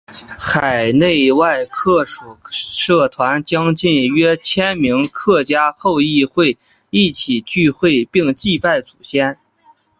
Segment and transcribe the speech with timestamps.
[0.39, 6.57] 海内外客属社团将近约千名客家后裔会
[6.89, 9.37] 一起聚会并祭拜祖先。